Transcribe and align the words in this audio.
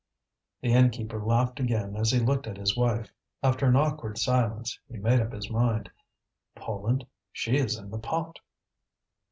The 0.63 0.73
innkeeper 0.73 1.21
laughed 1.23 1.59
again 1.59 1.95
as 1.95 2.09
he 2.09 2.17
looked 2.19 2.47
at 2.47 2.57
his 2.57 2.75
wife. 2.75 3.11
After 3.43 3.67
an 3.67 3.75
awkward 3.75 4.17
silence 4.17 4.79
he 4.89 4.97
made 4.97 5.19
up 5.19 5.31
his 5.31 5.51
mind: 5.51 5.91
"Poland? 6.55 7.05
She 7.31 7.55
is 7.57 7.77
in 7.77 7.91
the 7.91 7.99
pot." 7.99 8.39